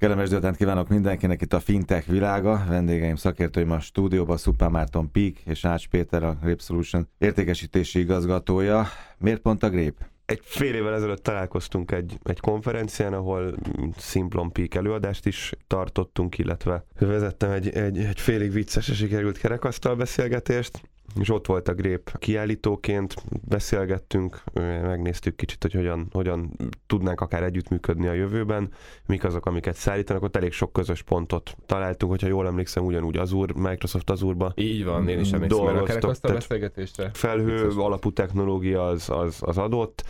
[0.00, 2.64] Kellemes délután kívánok mindenkinek itt a Fintech világa.
[2.68, 8.86] Vendégeim szakértőim a stúdióban Szupán Márton Pík és Ács Péter, a Grape Solution értékesítési igazgatója.
[9.18, 10.10] Miért pont a Grape?
[10.24, 13.54] Egy fél évvel ezelőtt találkoztunk egy, egy konferencián, ahol
[13.96, 20.89] Simplon Peak előadást is tartottunk, illetve vezettem egy, egy, egy félig vicces sikerült kerekasztal beszélgetést,
[21.18, 23.14] és ott volt a Grép kiállítóként,
[23.48, 24.42] beszélgettünk,
[24.82, 26.50] megnéztük kicsit, hogy hogyan, hogyan
[26.86, 28.72] tudnánk akár együttműködni a jövőben,
[29.06, 33.52] mik azok, amiket szállítanak, ott elég sok közös pontot találtunk, hogyha jól emlékszem, ugyanúgy Azure,
[33.56, 35.64] Microsoft Azure-ba Így van, én is emlékszem.
[35.64, 37.10] a kerekasztal beszélgetésre.
[37.12, 40.04] Felhő alapú technológia az, az, az adott,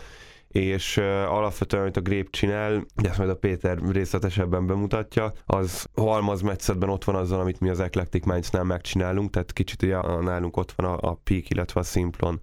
[0.51, 0.97] és
[1.27, 7.03] alapvetően, amit a Grape csinál, de ezt majd a Péter részletesebben bemutatja, az halmazmetszetben ott
[7.03, 11.09] van azzal, amit mi az Eclectic Minds-nál megcsinálunk, tehát kicsit ugye nálunk ott van a,
[11.09, 12.41] a Peak, illetve a Simplon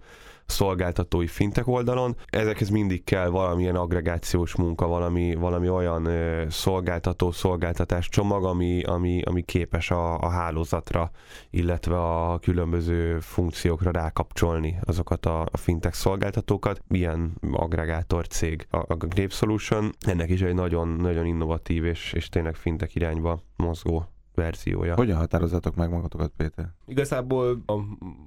[0.49, 2.15] szolgáltatói fintek oldalon.
[2.27, 9.21] Ezekhez mindig kell valamilyen agregációs munka, valami, valami olyan ö, szolgáltató, szolgáltatás csomag, ami, ami,
[9.21, 11.11] ami képes a, a hálózatra,
[11.49, 16.81] illetve a különböző funkciókra rákapcsolni azokat a, a fintek szolgáltatókat.
[16.89, 19.91] Ilyen agregátor cég a, a Grape Solution.
[19.99, 24.07] Ennek is egy nagyon, nagyon innovatív és, és tényleg fintek irányba mozgó
[24.39, 24.95] verziója.
[24.95, 26.65] Hogyan határozatok meg magatokat, Péter?
[26.87, 27.73] Igazából a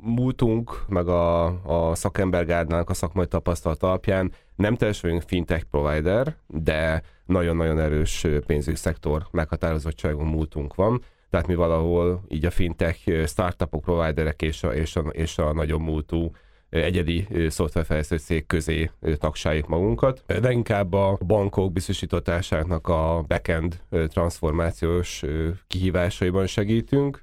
[0.00, 1.44] múltunk, meg a,
[1.90, 8.76] a szakembergárdnak a szakmai tapasztalat alapján nem teljesen vagyunk fintech provider, de nagyon-nagyon erős pénzügyi
[8.76, 11.02] szektor meghatározottságú múltunk van.
[11.30, 15.80] Tehát mi valahol így a fintech startupok, providerek és a, és a, és a nagyon
[15.80, 16.30] múltú
[16.72, 25.22] egyedi szoftverfejlesztő cég közé tagsáljuk magunkat, de inkább a bankok biztosítatásának a backend transformációs
[25.66, 27.22] kihívásaiban segítünk,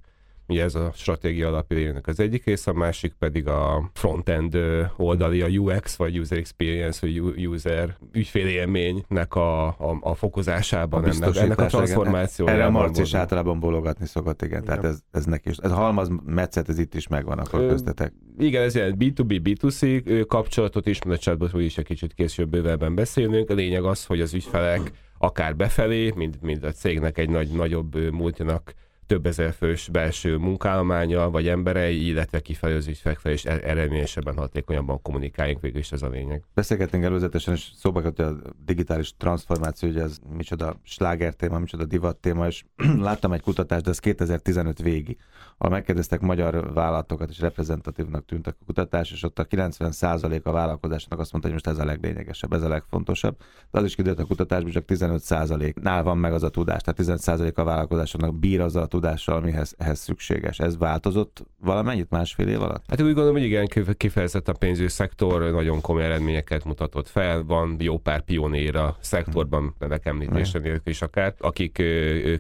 [0.50, 4.58] Ugye ez a stratégia alapjának az egyik rész, a másik pedig a frontend
[4.98, 11.36] oldali, a UX, vagy User Experience, vagy User ügyfélélménynek a, a, a fokozásában, a ennek,
[11.36, 12.62] ennek a transformációjában.
[12.62, 15.58] Erre a Marci is általában bologatni szokott, igen, tehát ez, ez neki is.
[15.58, 18.14] Ez a halmaz metszet, ez itt is megvan akkor köztetek.
[18.38, 22.96] Igen, ez ilyen B2B, B2C kapcsolatot is, mert a chatbotról is egy kicsit később bővebben
[22.96, 23.50] beszélünk.
[23.50, 28.12] A lényeg az, hogy az ügyfelek akár befelé, mint, mint a cégnek egy nagy, nagyobb
[28.12, 28.74] multinak
[29.10, 32.88] több ezer fős belső munkállománya, vagy emberei, illetve kifelé az
[33.24, 36.44] és e- eredményesebben, hatékonyabban kommunikáljunk, végül is ez a lényeg.
[36.54, 42.18] Beszélgettünk előzetesen, és szóba hogy a digitális transformáció, hogy ez micsoda sláger téma, micsoda divat
[42.18, 42.64] téma, és
[43.08, 45.18] láttam egy kutatást, de ez 2015 végi,
[45.58, 51.20] ahol megkérdeztek magyar vállalatokat, és reprezentatívnak tűntek a kutatás, és ott a 90% a vállalkozásnak
[51.20, 53.38] azt mondta, hogy most ez a leglényegesebb, ez a legfontosabb.
[53.72, 57.56] De az is kiderült a kutatásban, csak 15%-nál van meg az a tudás, tehát 15%
[57.56, 60.60] a vállalkozásoknak bír azzal a tudással, amihez ehhez szükséges.
[60.60, 62.84] Ez változott valamennyit másfél év alatt?
[62.88, 63.68] Hát úgy gondolom, hogy igen,
[63.98, 67.44] kifejezett a pénzügyi szektor nagyon komoly eredményeket mutatott fel.
[67.44, 71.84] Van jó pár pionér a szektorban, nevek említése nélkül is akár, akik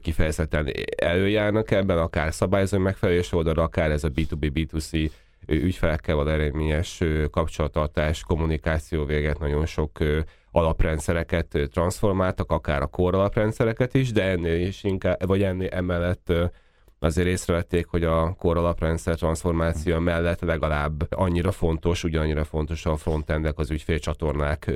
[0.01, 5.11] kifejezetten előjárnak ebben, akár szabályozó megfelelés oldalra, akár ez a B2B, B2C
[5.47, 9.97] ügyfelekkel van eredményes kapcsolattartás, kommunikáció véget nagyon sok
[10.51, 16.33] alaprendszereket transformáltak, akár a core alaprendszereket is, de ennél is inkább, vagy ennél emellett
[16.99, 23.57] azért észrevették, hogy a core alaprendszer transformáció mellett legalább annyira fontos, ugyanannyira fontos a frontendek,
[23.59, 24.71] az ügyfélcsatornák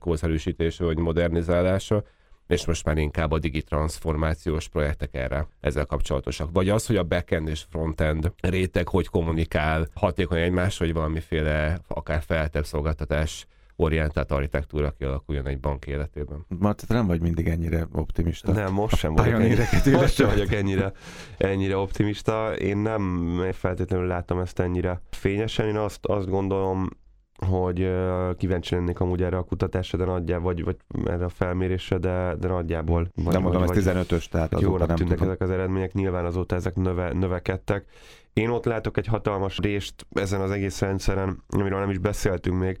[0.00, 2.02] korszerűsítése vagy modernizálása,
[2.46, 6.48] és most már inkább a digi transformációs projektek erre ezzel kapcsolatosak.
[6.52, 12.22] Vagy az, hogy a backend és frontend réteg hogy kommunikál hatékony egymás, vagy valamiféle akár
[12.22, 13.46] feltebb szolgáltatás
[13.80, 16.44] orientált architektúra kialakuljon egy bank életében.
[16.58, 18.52] Marta, te nem vagy mindig ennyire optimista.
[18.52, 20.92] Nem, most sem vagyok, ennyire, most sem vagyok ennyire,
[21.38, 22.56] ennyire optimista.
[22.56, 25.68] Én nem feltétlenül látom ezt ennyire fényesen.
[25.68, 26.88] Én azt, azt gondolom,
[27.46, 27.92] hogy
[28.36, 32.48] kíváncsi lennék amúgy erre a kutatásra, de nagyjából, vagy, vagy erre a felmérésre, de, de
[32.48, 33.08] nagyjából.
[33.14, 35.28] Vagy, nem mondom, ez 15-ös, tehát azóta nem tűnnek tudom.
[35.28, 37.84] ezek az eredmények, nyilván azóta ezek növe, növekedtek.
[38.32, 42.78] Én ott látok egy hatalmas részt ezen az egész rendszeren, amiről nem is beszéltünk még,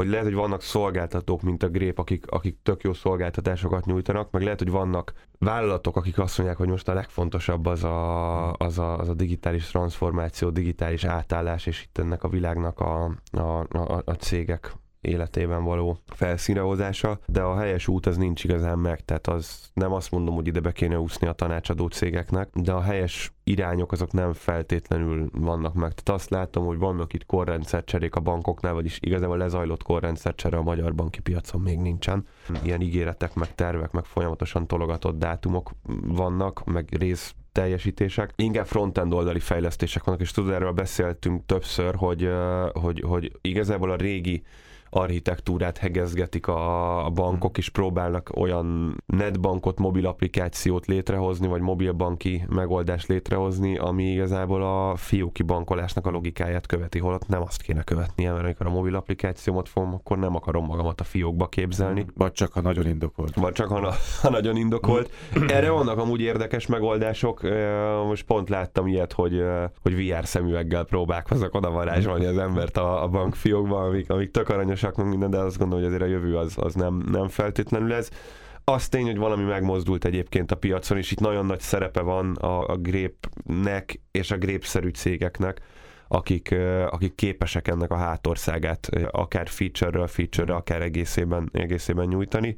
[0.00, 4.42] hogy lehet, hogy vannak szolgáltatók, mint a Grép, akik, akik tök jó szolgáltatásokat nyújtanak, meg
[4.42, 8.98] lehet, hogy vannak vállalatok, akik azt mondják, hogy most a legfontosabb az a, az a,
[8.98, 13.40] az a digitális transformáció, digitális átállás, és itt ennek a világnak a, a,
[13.70, 19.26] a, a cégek életében való felszínehozása, de a helyes út az nincs igazán meg, tehát
[19.26, 23.32] az nem azt mondom, hogy ide be kéne úszni a tanácsadó cégeknek, de a helyes
[23.44, 25.92] irányok azok nem feltétlenül vannak meg.
[25.92, 30.94] Tehát azt látom, hogy vannak itt korrendszercserék a bankoknál, vagyis igazából lezajlott korrendszercsere a magyar
[30.94, 32.26] banki piacon még nincsen.
[32.62, 35.70] Ilyen ígéretek, meg tervek, meg folyamatosan tologatott dátumok
[36.02, 38.32] vannak, meg rész teljesítések.
[38.36, 42.30] Inkább frontend oldali fejlesztések vannak, és tudod, erről beszéltünk többször, hogy,
[42.72, 44.42] hogy, hogy igazából a régi
[44.90, 53.08] architektúrát hegezgetik a, a bankok, és próbálnak olyan netbankot, mobil applikációt létrehozni, vagy mobilbanki megoldást
[53.08, 58.44] létrehozni, ami igazából a fióki bankolásnak a logikáját követi, holott nem azt kéne követnie, mert
[58.44, 62.06] amikor a mobil applikációmat fogom, akkor nem akarom magamat a fiókba képzelni.
[62.14, 63.34] Vagy csak, ha nagyon indokolt.
[63.34, 65.10] Vagy csak, ha, ha nagyon indokolt.
[65.48, 67.40] Erre vannak amúgy érdekes megoldások.
[68.06, 69.42] Most pont láttam ilyet, hogy,
[69.82, 74.48] hogy VR szemüveggel próbálkoznak oda varázsolni az embert a, a bankfiókba, amik, amik tök
[74.82, 77.92] aranyosak, meg minden, de azt gondolom, hogy azért a jövő az, az nem, nem feltétlenül
[77.92, 78.08] ez.
[78.64, 82.66] Az tény, hogy valami megmozdult egyébként a piacon, és itt nagyon nagy szerepe van a,
[82.66, 85.60] a grépnek és a grépszerű cégeknek,
[86.12, 86.54] akik,
[86.90, 92.56] akik képesek ennek a hátországát akár feature-ről feature akár egészében, egészében nyújtani.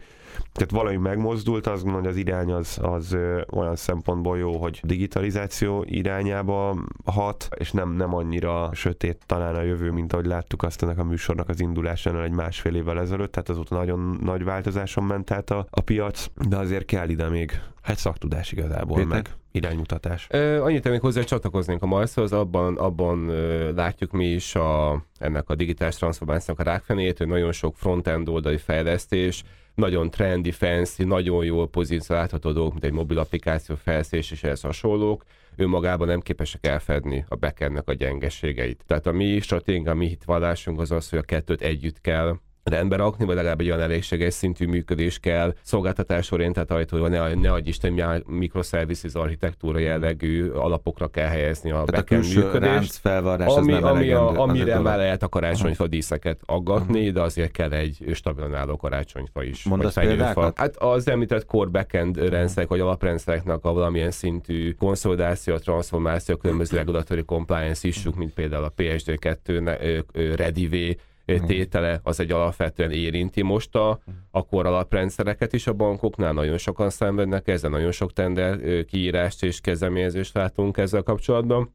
[0.52, 3.16] Tehát valami megmozdult, azt gondolom, hogy az irány az, az
[3.50, 9.90] olyan szempontból jó, hogy digitalizáció irányába hat, és nem, nem annyira sötét talán a jövő,
[9.90, 13.76] mint ahogy láttuk azt ennek a műsornak az indulásánál egy másfél évvel ezelőtt, tehát azóta
[13.76, 18.52] nagyon nagy változáson ment át a, a piac, de azért kell ide még egy szaktudás
[18.52, 19.12] igazából, Péter?
[19.12, 20.26] meg iránymutatás.
[20.30, 25.48] Ö, annyit még hozzá csatlakoznénk a Marszhoz, abban, abban ö, látjuk mi is a, ennek
[25.48, 29.42] a digitális transformációnak a rákfenét, hogy nagyon sok frontend oldali fejlesztés,
[29.74, 35.24] nagyon trendy, fancy, nagyon jól pozícionálható dolgok, mint egy mobil applikáció felszés és ehhez hasonlók,
[35.56, 38.84] önmagában nem képesek elfedni a backendnek a gyengeségeit.
[38.86, 42.96] Tehát a mi stratégia, a mi hitvallásunk az az, hogy a kettőt együtt kell rendbe
[42.96, 48.22] rakni, vagy legalább egy olyan elégséges szintű működés kell, szolgáltatásorientált ajtó, ne, ne adj Isten,
[48.26, 52.94] microservices architektúra jellegű alapokra kell helyezni a Tehát backend a működést.
[52.94, 58.04] felvarrás, ami, ami a, amire már lehet a karácsonyfa díszeket aggatni, de azért kell egy
[58.14, 59.64] stabilan álló karácsonyfa is.
[59.64, 60.58] Mondasz példákat?
[60.58, 67.24] Hát az említett core backend rendszerek, vagy alaprendszereknek a valamilyen szintű konszolidáció, transformáció, különböző regulatory
[67.24, 70.04] compliance issue, mint például a PSD2
[70.36, 70.96] Redivé.
[71.38, 74.00] Tétele az egy alapvetően érinti most a,
[74.30, 79.60] a kor alaprendszereket is a bankoknál, nagyon sokan szenvednek ezzel, nagyon sok tender kiírást és
[79.60, 81.74] kezdeményezést látunk ezzel kapcsolatban,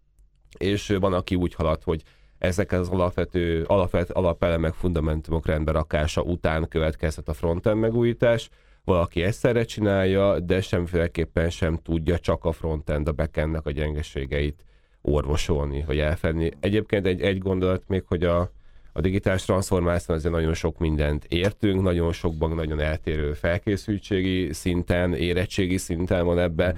[0.58, 2.04] és van, aki úgy halad, hogy
[2.38, 8.50] ezek az alapvető, alapvet, alapelemek, fundamentumok rendbe rakása után következhet a frontend megújítás,
[8.84, 14.66] valaki egyszerre csinálja, de semmiféleképpen sem tudja csak a frontend, a backendnek a gyengeségeit
[15.02, 16.52] orvosolni, vagy elfedni.
[16.60, 18.52] Egyébként egy, egy gondolat még, hogy a,
[18.98, 25.78] a digitális transformáció azért nagyon sok mindent értünk, nagyon sokban nagyon eltérő felkészültségi szinten, érettségi
[25.78, 26.76] szinten van ebbe.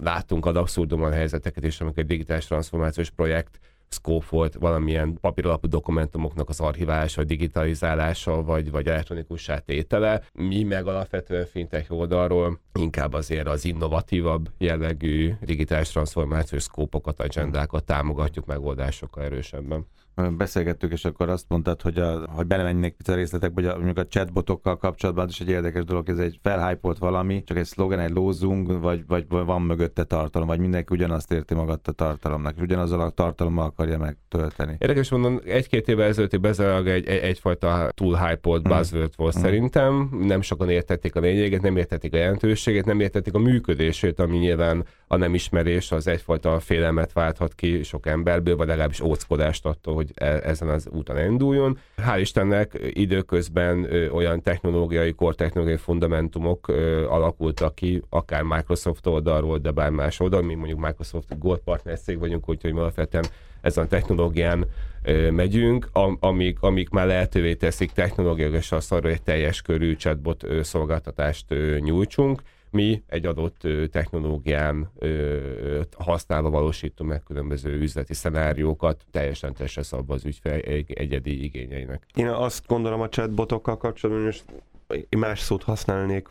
[0.00, 3.58] Láttunk ad abszurdumon helyzeteket is, amikor egy digitális transformációs projekt
[3.88, 10.22] scope volt valamilyen papíralapú dokumentumoknak az archiválása, digitalizálása, vagy, vagy elektronikus tétele.
[10.32, 18.46] Mi meg alapvetően fintech oldalról inkább azért az innovatívabb jellegű digitális transformációs szkópokat, agendákat támogatjuk
[18.46, 19.86] megoldásokkal erősebben
[20.36, 24.06] beszélgettük, és akkor azt mondtad, hogy, a, hogy belemennék a részletekbe, hogy a, mondjuk a
[24.06, 28.80] chatbotokkal kapcsolatban is egy érdekes dolog, ez egy felhypolt valami, csak egy szlogen, egy lózunk,
[28.80, 33.10] vagy, vagy, van mögötte tartalom, vagy mindenki ugyanazt érti magatta a tartalomnak, és ugyanazzal a
[33.10, 34.76] tartalommal akarja megtölteni.
[34.78, 38.76] Érdekes mondom, egy-két évvel ezelőtti bezárólag egy, egy, egyfajta túl hypolt mm.
[38.76, 39.40] buzzword volt mm.
[39.40, 44.36] szerintem, nem sokan értették a lényeget, nem értették a jelentőségét, nem értették a működését, ami
[44.36, 49.94] nyilván a nem ismerés az egyfajta félelmet válthat ki sok emberből, vagy legalábbis óckodást attól,
[49.94, 51.78] hogy e, ezen az úton induljon.
[51.96, 56.68] Hál' Istennek időközben olyan technológiai, kortechnológiai fundamentumok
[57.08, 62.18] alakultak ki, akár Microsoft oldalról, de bár más oldal, mi mondjuk Microsoft Gold Partner cég
[62.18, 63.24] vagyunk, úgyhogy alapvetően
[63.60, 64.66] ezen a technológián
[65.30, 72.42] megyünk, am, amik, amik már lehetővé teszik technológiai arra, hogy teljes körű chatbot szolgáltatást nyújtsunk
[72.74, 74.90] mi egy adott technológián
[75.98, 82.06] használva valósítunk meg különböző üzleti szenáriókat, teljesen testre szabva az ügyfél egyedi igényeinek.
[82.14, 84.32] Én azt gondolom a chatbotokkal kapcsolatban,
[84.88, 86.28] én más szót használnék,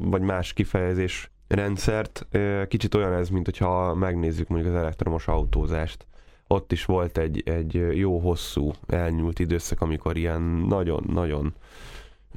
[0.00, 2.26] vagy más kifejezés rendszert.
[2.68, 6.06] Kicsit olyan ez, mint hogyha megnézzük mondjuk az elektromos autózást.
[6.46, 11.54] Ott is volt egy, egy jó hosszú elnyúlt időszak, amikor ilyen nagyon-nagyon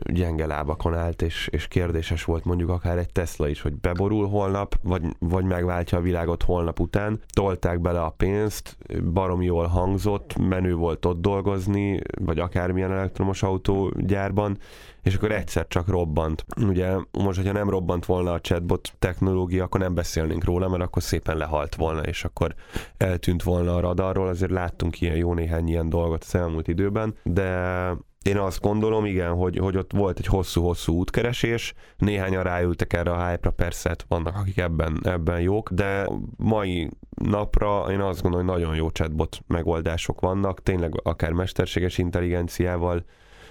[0.03, 4.75] gyenge lábakon állt, és, és kérdéses volt mondjuk akár egy Tesla is, hogy beborul holnap,
[4.83, 7.19] vagy, vagy megváltja a világot holnap után.
[7.33, 8.77] Tolták bele a pénzt,
[9.13, 14.57] barom jól hangzott, menő volt ott dolgozni, vagy akármilyen elektromos autógyárban,
[15.05, 16.45] és akkor egyszer csak robbant.
[16.61, 21.03] Ugye most, hogyha nem robbant volna a chatbot technológia, akkor nem beszélnénk róla, mert akkor
[21.03, 22.55] szépen lehalt volna, és akkor
[22.97, 24.27] eltűnt volna a radarról.
[24.27, 27.89] Azért láttunk ilyen jó néhány ilyen dolgot az elmúlt időben, de
[28.25, 33.27] én azt gondolom, igen, hogy, hogy ott volt egy hosszú-hosszú útkeresés, néhányan ráültek erre a
[33.27, 38.55] hype-ra, persze hát vannak, akik ebben, ebben jók, de mai napra én azt gondolom, hogy
[38.55, 43.05] nagyon jó chatbot megoldások vannak, tényleg akár mesterséges intelligenciával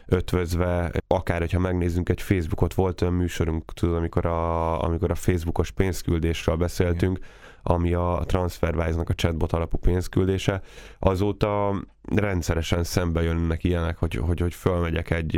[0.07, 5.71] ötvözve, akár hogyha megnézzünk egy Facebookot, volt olyan műsorunk, tudod, amikor a, amikor a Facebookos
[5.71, 7.19] pénzküldésről beszéltünk,
[7.62, 10.62] ami a TransferWise-nak a chatbot alapú pénzküldése,
[10.99, 11.75] azóta
[12.14, 15.37] rendszeresen szembe jönnek ilyenek, hogy, hogy, hogy fölmegyek egy,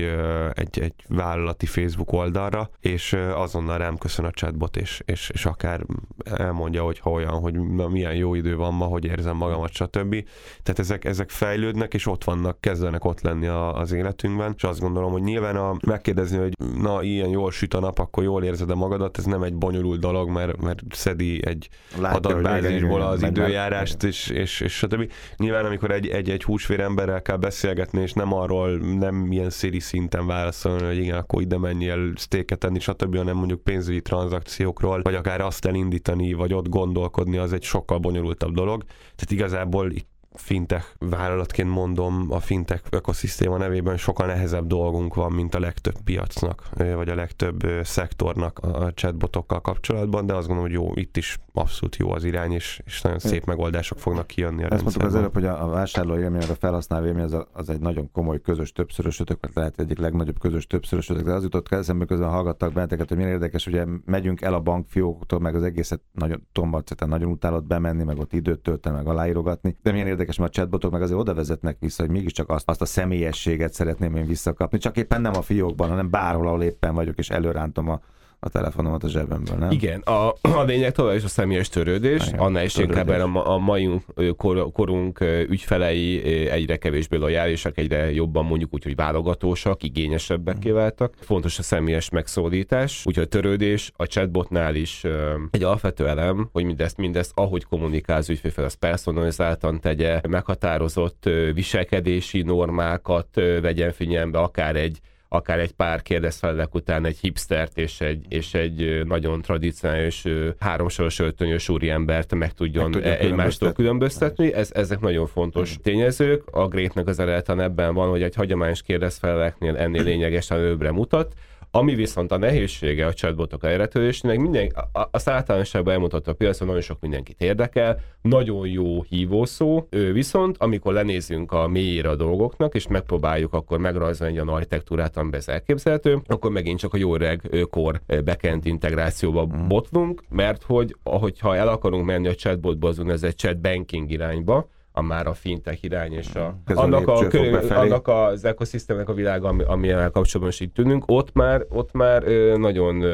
[0.54, 5.80] egy, egy vállalati Facebook oldalra, és azonnal rám köszön a chatbot, és, és, és akár
[6.25, 10.25] elmondja, hogy ha olyan, hogy na, milyen jó idő van ma, hogy érzem magamat, stb.
[10.62, 14.80] Tehát ezek, ezek fejlődnek, és ott vannak, kezdenek ott lenni a, az életünkben, és azt
[14.80, 18.70] gondolom, hogy nyilván a, megkérdezni, hogy na, ilyen jól süt a nap, akkor jól érzed
[18.70, 21.68] a magadat, ez nem egy bonyolult dolog, mert, mert szedi egy
[22.02, 25.12] adatbázisból az időjárást, és, és, és stb.
[25.37, 29.80] Nyilván, amikor egy, egy, egy húsvér emberrel kell beszélgetni, és nem arról, nem ilyen széri
[29.80, 35.14] szinten válaszolni, hogy igen, akkor ide menjél sztéket tenni, stb., hanem mondjuk pénzügyi tranzakciókról, vagy
[35.14, 38.82] akár azt elindítani, vagy ott gondolkodni, az egy sokkal bonyolultabb dolog.
[38.84, 40.08] Tehát igazából itt
[40.38, 46.69] fintech vállalatként mondom, a fintech ökoszisztéma nevében sokkal nehezebb dolgunk van, mint a legtöbb piacnak,
[46.95, 51.97] vagy a legtöbb szektornak a chatbotokkal kapcsolatban, de azt gondolom, hogy jó, itt is abszolút
[51.97, 55.35] jó az irány, és, és nagyon szép megoldások fognak kijönni a Ezt mondtuk az előbb,
[55.35, 59.40] hogy a, a vásárló élmény, a felhasználó élmény az, az egy nagyon komoly közös többszörösötök,
[59.40, 63.33] mert lehet egyik legnagyobb közös többszörösötök, de az jutott eszembe közben hallgattak benneteket, hogy milyen
[63.33, 68.19] érdekes, ugye megyünk el a bankfióktól, meg az egészet nagyon tombarceten, nagyon utálott bemenni, meg
[68.19, 71.35] ott időt tölteni, meg aláírogatni, de milyen érdekes érdekes, mert a chatbotok meg azért oda
[71.35, 75.42] vezetnek vissza, hogy mégiscsak azt, azt a személyességet szeretném én visszakapni, csak éppen nem a
[75.42, 78.00] fiókban, hanem bárhol, ahol éppen vagyok, és előrántom a,
[78.46, 79.70] a telefonomat a zsebemből, nem?
[79.70, 83.58] Igen, a, a lényeg tovább is a személyes törődés, Igen, annál is inkább a, a
[83.58, 83.90] mai
[84.36, 90.72] kor, korunk ügyfelei egyre kevésbé lojálisak, egyre jobban mondjuk úgy, hogy válogatósak, igényesebbek mm.
[90.72, 91.14] váltak.
[91.20, 95.04] Fontos a személyes megszólítás, úgyhogy a törődés a chatbotnál is
[95.50, 102.42] egy alapvető elem, hogy mindezt, mindezt ahogy kommunikál az ügyfél, az personalizáltan tegye, meghatározott viselkedési
[102.42, 103.28] normákat
[103.60, 109.04] vegyen figyelembe, akár egy akár egy pár kérdezfelelek után egy hipstert és egy, és egy
[109.04, 110.25] nagyon tradicionális
[110.59, 114.52] háromsoros öltönyös úriembert meg tudjon, meg tudjon egymástól különböztetni.
[114.52, 115.83] Ez, ezek nagyon fontos mm.
[115.83, 116.42] tényezők.
[116.50, 121.35] A Grétnek az eredeten ebben van, hogy egy hagyományos kérdezfeleleknél ennél lényegesen előbbre mutat.
[121.76, 124.73] Ami viszont a nehézsége a chatbotok elretőlésének, minden,
[125.11, 130.92] azt általánosságban elmutatta a piacon, nagyon sok mindenkit érdekel, nagyon jó hívószó, ő viszont, amikor
[130.92, 136.18] lenézünk a mélyére a dolgoknak, és megpróbáljuk akkor megrajzolni egy olyan architektúrát, amiben ez elképzelhető,
[136.26, 139.68] akkor megint csak a jó reg kor backend integrációba mm.
[139.68, 144.68] botlunk, mert hogy ahogyha el akarunk menni a chatbotba, azon ez egy chat banking irányba,
[144.96, 149.48] a már a fintech irány és a, annak, a, körül, annak az ekoszisztémnek a világa,
[149.48, 152.22] ami, amivel kapcsolatban is itt tűnünk, ott már, ott már
[152.56, 153.04] nagyon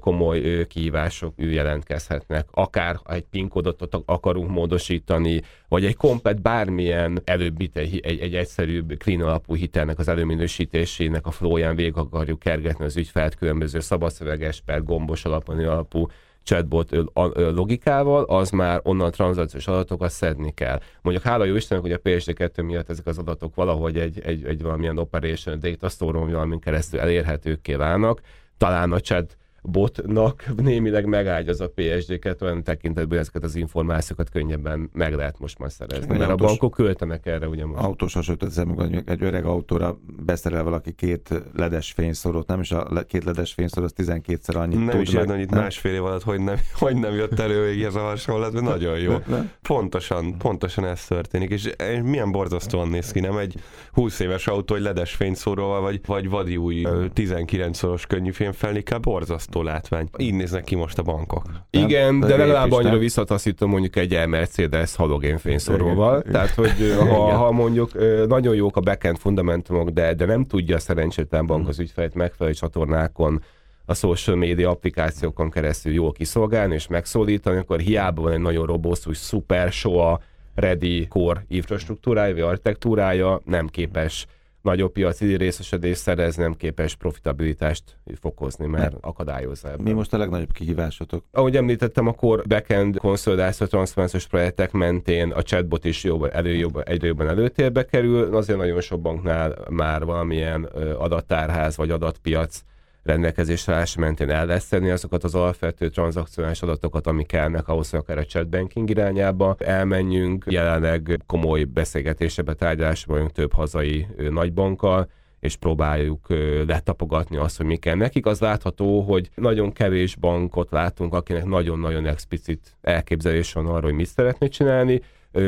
[0.00, 2.48] komoly kihívások jelentkezhetnek.
[2.50, 8.92] Akár egy PIN kódot akarunk módosítani, vagy egy komplet bármilyen előbb egy, egy, egy egyszerűbb
[8.98, 14.82] clean alapú hitelnek az előminősítésének a flóján végig akarjuk kergetni az ügyfelt különböző szabadszöveges per
[14.82, 16.06] gombos alapon alapú
[16.46, 16.90] chatbot
[17.34, 20.80] logikával, az már onnan tranzakciós adatokat szedni kell.
[21.02, 24.62] Mondjuk hála jó Istennek, hogy a PSD2 miatt ezek az adatok valahogy egy, egy, egy
[24.62, 28.20] valamilyen operation data store amin keresztül elérhetőkké válnak.
[28.58, 35.14] Talán a chat botnak némileg megágyaz a PSD-ket, olyan tekintetben ezeket az információkat könnyebben meg
[35.14, 37.82] lehet most már szerezni, egy mert autós, a bankok költenek erre ugye most.
[37.82, 43.52] Autós hasonló, egy öreg autóra beszerel valaki két ledes fényszorót, nem is a két ledes
[43.52, 45.00] fényszoró, az 12-szer annyit nem tud.
[45.00, 48.00] Is meg, annyit másfél év alatt, hogy nem, hogy nem jött elő még ez a
[48.00, 49.14] hasonlat, de nagyon jó.
[49.62, 51.70] Pontosan, pontosan ez történik, és
[52.02, 53.54] milyen borzasztóan néz ki, nem egy
[53.92, 59.55] 20 éves autó, hogy ledes fényszóróval, vagy, vagy vadi új 19 szoros könnyű fémfelnikkel, borzasztó
[59.56, 60.08] borzasztó látvány.
[60.18, 61.44] Így néznek ki most a bankok.
[61.46, 61.84] Nem?
[61.84, 66.22] Igen, de, de legalább annyira visszataszítom mondjuk egy Mercedes halogén fényszoróval.
[66.22, 67.90] Tehát, hogy ha, ha mondjuk
[68.28, 72.54] nagyon jók a backend fundamentumok, de, de nem tudja a szerencsétlen bank az ügyfelet megfelelő
[72.54, 73.42] csatornákon
[73.88, 79.16] a social media applikációkon keresztül jól kiszolgálni és megszólítani, akkor hiába van egy nagyon robosztus,
[79.16, 80.20] szuper, soha
[80.54, 84.26] ready core infrastruktúrája, vagy architektúrája, nem képes
[84.66, 87.82] nagyobb piaci részesedést szerez, nem képes profitabilitást
[88.20, 88.98] fokozni, mert ne.
[89.00, 89.82] akadályozza ebben.
[89.82, 91.24] Mi most a legnagyobb kihívásotok?
[91.32, 97.06] Ahogy említettem, akkor backend konszolidáció transzparenciós projektek mentén a chatbot is jobban, elő, jobban, egyre
[97.06, 98.36] jobban előtérbe kerül.
[98.36, 100.64] Azért nagyon sok banknál már valamilyen
[100.98, 102.62] adattárház vagy adatpiac
[103.06, 107.98] rendelkezésre állás mentén el lesz tenni azokat az alapvető tranzakcionális adatokat, amik kellnek ahhoz, hogy
[107.98, 110.44] akár a chatbanking irányába elmenjünk.
[110.48, 115.08] Jelenleg komoly beszélgetésebe, tárgyalásba vagyunk több hazai nagybankkal,
[115.40, 116.26] és próbáljuk
[116.66, 118.26] letapogatni azt, hogy mi kell nekik.
[118.26, 124.06] Az látható, hogy nagyon kevés bankot látunk, akinek nagyon-nagyon explicit elképzelés van arról, hogy mit
[124.06, 125.02] szeretné csinálni.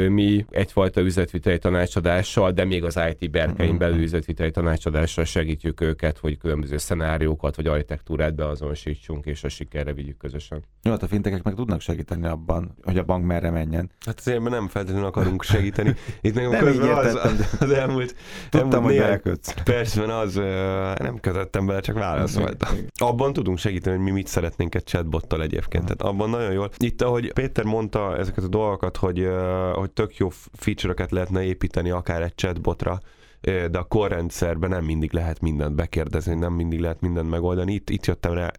[0.09, 3.78] Mi egyfajta üzletviteli tanácsadással, de még az IT berkein Mhm.
[3.78, 10.16] belül üzletviteli tanácsadással segítjük őket, hogy különböző szenáriókat vagy architektúrát beazonosítsunk, és a sikerre vigyük
[10.16, 10.64] közösen.
[10.83, 13.90] Jó, hát a fintekek meg tudnak segíteni abban, hogy a bank merre menjen.
[14.07, 15.95] Hát azért nem feltétlenül akarunk segíteni.
[16.21, 18.14] Itt nekem Nem így közben az, értettem, de- az elmúlt,
[18.49, 19.54] Tudtam, elmúlt hogy belekötsz.
[19.64, 20.35] percben az,
[20.99, 22.68] nem kötöttem bele, csak válaszoltam.
[22.95, 25.83] Abban tudunk segíteni, hogy mi mit szeretnénk egy chatbottal egyébként.
[25.85, 26.71] Tehát abban nagyon jól.
[26.76, 29.28] Itt, ahogy Péter mondta ezeket a dolgokat, hogy,
[29.78, 33.00] hogy tök jó feature-öket lehetne építeni akár egy chatbotra,
[33.40, 37.73] de a core rendszerben nem mindig lehet mindent bekérdezni, nem mindig lehet mindent megoldani.
[37.73, 38.50] Itt, itt jöttem rá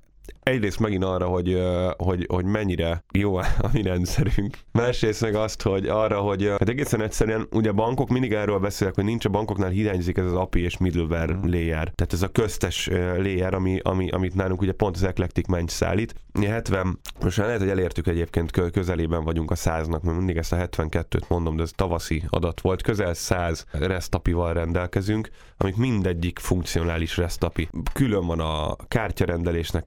[0.50, 1.62] egyrészt megint arra, hogy,
[1.98, 4.58] hogy, hogy mennyire jó a mi rendszerünk.
[4.72, 8.96] Másrészt meg azt, hogy arra, hogy hát egészen egyszerűen ugye a bankok mindig erről beszélek,
[8.96, 11.50] hogy nincs a bankoknál hiányzik ez az API és middleware Mhm.
[11.50, 11.92] layer.
[11.96, 12.88] Tehát ez a köztes
[13.18, 16.14] layer, ami, ami, amit nálunk ugye pont az Eclectic Mensch szállít.
[16.34, 20.54] Ugye 70, most lehet, hogy elértük egyébként kö- közelében vagyunk a 100-nak, mert mindig ezt
[20.54, 22.82] a 72-t mondom, de ez tavaszi adat volt.
[22.82, 27.70] Közel 100 REST API-val rendelkezünk, amik mindegyik funkcionális REST API.
[27.94, 29.86] Külön van a kártyarendelésnek,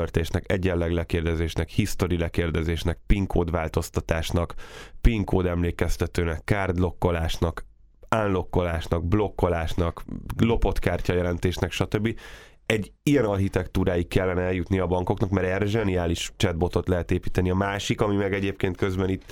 [0.00, 4.54] kártyatörtésnek, egyenleg lekérdezésnek, history lekérdezésnek, PIN kód változtatásnak,
[5.00, 7.64] PIN kód emlékeztetőnek, kárdlokkolásnak,
[8.10, 10.04] unlokkolásnak, blokkolásnak,
[10.38, 12.18] lopott kártyajelentésnek, stb.
[12.70, 17.50] Egy ilyen architektúráig kellene eljutni a bankoknak, mert erre zseniális chatbotot lehet építeni.
[17.50, 19.24] A másik, ami meg egyébként közben itt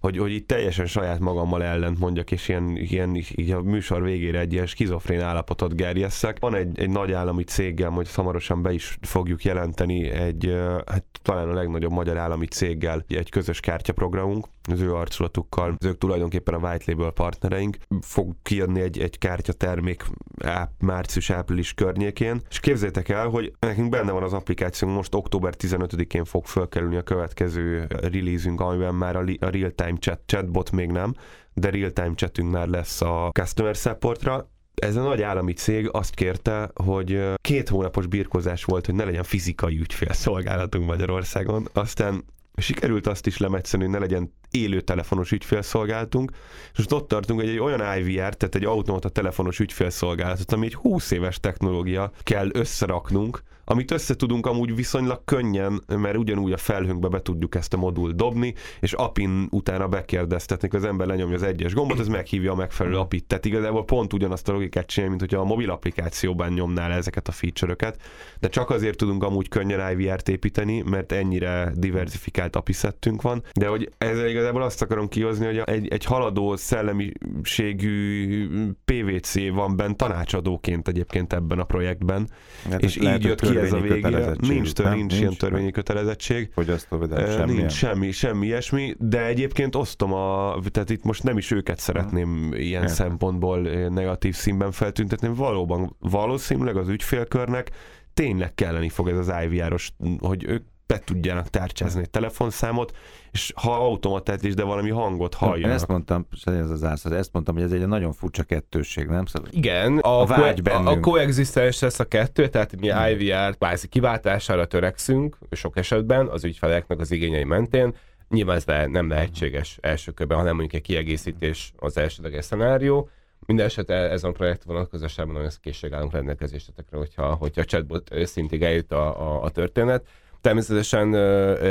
[0.00, 4.38] hogy, hogy itt teljesen saját magammal ellent mondjak, és ilyen, ilyen így a műsor végére
[4.38, 6.36] egy ilyen skizofrén állapotot gerjesszek.
[6.40, 10.54] Van egy, egy nagy állami céggel, hogy hamarosan be is fogjuk jelenteni egy,
[10.86, 16.54] hát talán a legnagyobb magyar állami céggel egy közös kártyaprogramunk, az ő arculatukkal, ők tulajdonképpen
[16.54, 20.04] a White Label partnereink, fog kijönni egy, egy kártyatermék
[20.44, 26.24] áp, március-április környékén, és képzeljétek el, hogy nekünk benne van az applikációnk, most október 15-én
[26.24, 31.14] fog fölkerülni a következő releaseünk, amiben már a, a real-time chat, chatbot még nem,
[31.54, 36.70] de real-time chatünk már lesz a customer supportra, ez a nagy állami cég azt kérte,
[36.74, 42.24] hogy két hónapos birkozás volt, hogy ne legyen fizikai ügyfélszolgálatunk Magyarországon, aztán
[42.56, 46.30] sikerült azt is lemetszeni, hogy ne legyen élő telefonos ügyfélszolgálatunk,
[46.72, 50.74] és most ott tartunk, hogy egy olyan IVR, tehát egy automata telefonos ügyfélszolgálatot, ami egy
[50.74, 57.08] 20 éves technológia kell összeraknunk, amit össze tudunk amúgy viszonylag könnyen, mert ugyanúgy a felhőnkbe
[57.08, 61.74] be tudjuk ezt a modul dobni, és APIN utána bekérdeztetni, az ember lenyomja az egyes
[61.74, 63.26] gombot, ez meghívja a megfelelő API-t.
[63.26, 67.32] Tehát igazából pont ugyanazt a logikát csinálja, mint hogyha a mobil applikációban nyomnál ezeket a
[67.32, 68.00] feature-öket,
[68.40, 73.66] de csak azért tudunk amúgy könnyen IVR-t építeni, mert ennyire diversifikált API szettünk van, de
[73.66, 78.48] hogy ezzel igazából azt akarom kihozni, hogy egy, egy haladó szellemiségű
[78.84, 82.28] PVC van bent tanácsadóként egyébként ebben a projektben,
[82.70, 84.34] Hát és így jött ki ez a végére.
[84.40, 84.96] Nincs, tör, nem?
[84.96, 86.50] nincs, ilyen törvényi kötelezettség.
[86.52, 87.56] Fogyasztóvédelem, Ö, semmilyen.
[87.56, 92.50] Nincs semmi, semmi ilyesmi, de egyébként osztom a, tehát itt most nem is őket szeretném
[92.54, 92.94] ilyen Értem.
[92.94, 97.70] szempontból negatív színben feltüntetni, valóban valószínűleg az ügyfélkörnek
[98.14, 102.96] tényleg kelleni fog ez az IVR-os, hogy ők be tudjanak tárcsázni egy telefonszámot,
[103.30, 105.74] és ha automatát is, de valami hangot halljanak.
[105.74, 109.26] ezt mondtam, ez az ársz, ezt mondtam, hogy ez egy nagyon furcsa kettősség, nem?
[109.26, 113.56] Szóval Igen, a, A vágy ko- a, a koexisztens lesz a kettő, tehát mi IVR
[113.56, 117.94] kvázi kiváltására törekszünk, sok esetben az ügyfeleknek az igényei mentén.
[118.28, 123.10] Nyilván ez le, nem lehetséges első körben, hanem mondjuk egy kiegészítés az elsődleges szenárió.
[123.46, 128.62] Minden esetre ez a projekt vonatkozásában nagyon készség állunk rendelkezésetekre, hogyha, hogyha a chatbot szintig
[128.62, 130.06] eljut a, a, a történet.
[130.40, 131.16] Természetesen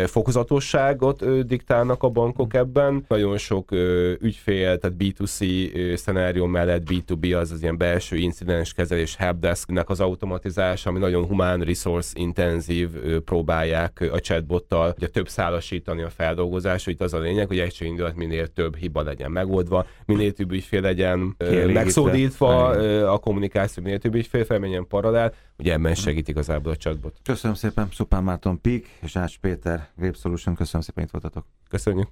[0.08, 3.06] fokozatosságot diktálnak a bankok ebben.
[3.08, 3.72] Nagyon sok
[4.20, 10.00] ügyfél, tehát B2C ö, szenárió mellett B2B az az ilyen belső incidens kezelés helpdesknek az
[10.00, 12.90] automatizása, ami nagyon humán, resource intenzív,
[13.26, 16.88] próbálják a chatbottal ugye több szálasítani a feldolgozás.
[16.88, 20.82] Itt az a lényeg, hogy egység indulat minél több hiba legyen megoldva, minél több ügyfél
[20.82, 21.36] legyen
[21.74, 22.68] megszólítva,
[23.12, 27.18] a kommunikáció minél több ügyfél felmenjen paralel, ugye ebben segít igazából a chatbot.
[27.24, 31.46] Köszönöm szépen, Szupán Márton Pík és Ács Péter, Grape Solution, köszönöm szépen, itt voltatok.
[31.70, 32.08] Köszönjük!